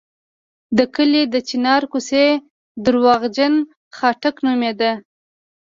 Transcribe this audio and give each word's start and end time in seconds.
د 0.77 0.79
کلي 0.95 1.21
د 1.33 1.35
چنار 1.49 1.81
کوڅې 1.91 2.25
درواغجن 2.85 3.53
خاټک 3.97 4.35
نومېده. 4.45 4.91